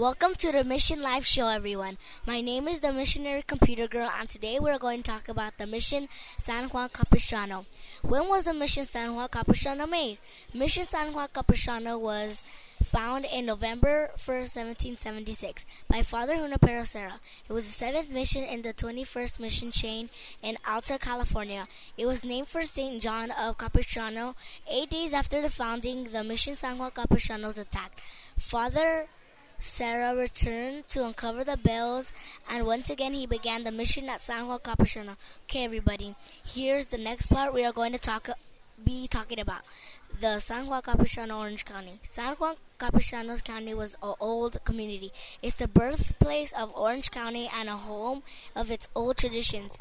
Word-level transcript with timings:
Welcome 0.00 0.34
to 0.36 0.50
the 0.50 0.64
Mission 0.64 1.02
Life 1.02 1.26
Show, 1.26 1.48
everyone. 1.48 1.98
My 2.26 2.40
name 2.40 2.68
is 2.68 2.80
the 2.80 2.90
Missionary 2.90 3.42
Computer 3.42 3.86
Girl, 3.86 4.10
and 4.18 4.26
today 4.26 4.58
we're 4.58 4.78
going 4.78 5.02
to 5.02 5.10
talk 5.10 5.28
about 5.28 5.58
the 5.58 5.66
Mission 5.66 6.08
San 6.38 6.68
Juan 6.68 6.88
Capistrano. 6.88 7.66
When 8.00 8.26
was 8.26 8.44
the 8.44 8.54
Mission 8.54 8.86
San 8.86 9.14
Juan 9.14 9.28
Capistrano 9.28 9.86
made? 9.86 10.16
Mission 10.54 10.84
San 10.84 11.12
Juan 11.12 11.28
Capistrano 11.34 11.98
was 11.98 12.42
found 12.82 13.26
in 13.26 13.44
November 13.44 14.08
1st, 14.16 14.56
1776, 14.96 15.66
by 15.86 16.02
Father 16.02 16.36
Junipero 16.36 16.82
Serra. 16.82 17.20
It 17.46 17.52
was 17.52 17.66
the 17.66 17.72
seventh 17.72 18.08
mission 18.08 18.44
in 18.44 18.62
the 18.62 18.72
21st 18.72 19.38
mission 19.38 19.70
chain 19.70 20.08
in 20.42 20.56
Alta 20.66 20.96
California. 20.98 21.68
It 21.98 22.06
was 22.06 22.24
named 22.24 22.48
for 22.48 22.62
St. 22.62 23.02
John 23.02 23.32
of 23.32 23.58
Capistrano. 23.58 24.34
Eight 24.66 24.88
days 24.88 25.12
after 25.12 25.42
the 25.42 25.50
founding, 25.50 26.04
the 26.04 26.24
Mission 26.24 26.54
San 26.54 26.78
Juan 26.78 26.90
Capistrano 26.92 27.48
was 27.48 27.58
attacked. 27.58 28.00
Father 28.38 29.08
Serra 29.62 30.14
returned 30.14 30.88
to 30.88 31.04
uncover 31.04 31.44
the 31.44 31.56
bells, 31.56 32.12
and 32.48 32.64
once 32.64 32.88
again 32.88 33.12
he 33.12 33.26
began 33.26 33.64
the 33.64 33.70
mission 33.70 34.08
at 34.08 34.20
San 34.20 34.48
Juan 34.48 34.58
Capistrano. 34.60 35.16
Okay, 35.44 35.64
everybody, 35.64 36.14
here's 36.44 36.86
the 36.86 36.98
next 36.98 37.26
part 37.26 37.52
we 37.52 37.64
are 37.64 37.72
going 37.72 37.92
to 37.92 37.98
talk 37.98 38.30
be 38.82 39.06
talking 39.06 39.38
about 39.38 39.60
the 40.20 40.38
San 40.38 40.66
Juan 40.66 40.80
Capistrano, 40.80 41.38
Orange 41.38 41.64
County. 41.64 41.98
San 42.02 42.34
Juan 42.36 42.56
Capistrano 42.78 43.36
County 43.36 43.74
was 43.74 43.96
an 44.02 44.14
old 44.18 44.64
community. 44.64 45.12
It's 45.42 45.56
the 45.56 45.68
birthplace 45.68 46.52
of 46.52 46.74
Orange 46.74 47.10
County 47.10 47.50
and 47.54 47.68
a 47.68 47.76
home 47.76 48.22
of 48.56 48.70
its 48.70 48.88
old 48.94 49.18
traditions. 49.18 49.76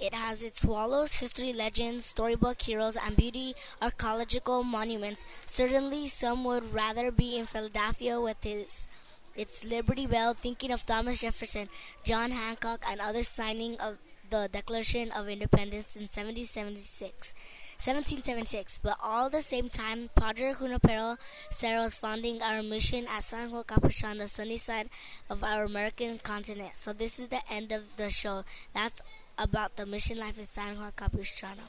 It 0.00 0.12
has 0.12 0.42
its 0.42 0.62
swallows, 0.62 1.20
history, 1.20 1.52
legends, 1.52 2.04
storybook 2.04 2.62
heroes, 2.62 2.96
and 2.96 3.16
beauty 3.16 3.54
archaeological 3.80 4.64
monuments. 4.64 5.24
Certainly, 5.46 6.08
some 6.08 6.44
would 6.44 6.74
rather 6.74 7.12
be 7.12 7.38
in 7.38 7.46
Philadelphia 7.46 8.20
with 8.20 8.44
its 8.44 8.88
its 9.36 9.64
Liberty 9.64 10.06
Bell, 10.06 10.34
thinking 10.34 10.70
of 10.70 10.86
Thomas 10.86 11.20
Jefferson, 11.20 11.68
John 12.04 12.30
Hancock, 12.30 12.84
and 12.88 13.00
others 13.00 13.28
signing 13.28 13.78
of 13.80 13.98
the 14.30 14.48
Declaration 14.50 15.10
of 15.12 15.28
Independence 15.28 15.96
in 15.96 16.02
1776. 16.02 17.34
1776, 17.78 18.78
but 18.78 18.96
all 19.02 19.28
the 19.28 19.40
same 19.40 19.68
time, 19.68 20.08
Padre 20.14 20.54
Junipero 20.58 21.18
Serra 21.50 21.82
was 21.82 21.96
founding 21.96 22.40
our 22.40 22.62
mission 22.62 23.06
at 23.08 23.24
San 23.24 23.50
Juan 23.50 23.64
Capistrano, 23.64 24.20
the 24.20 24.26
sunny 24.26 24.56
side 24.56 24.88
of 25.28 25.44
our 25.44 25.64
American 25.64 26.18
continent. 26.18 26.72
So 26.76 26.92
this 26.92 27.18
is 27.18 27.28
the 27.28 27.40
end 27.50 27.72
of 27.72 27.96
the 27.96 28.10
show. 28.10 28.44
That's 28.72 29.02
about 29.36 29.76
the 29.76 29.86
mission 29.86 30.18
life 30.18 30.38
in 30.38 30.46
San 30.46 30.78
Juan 30.78 30.92
Capistrano. 30.96 31.62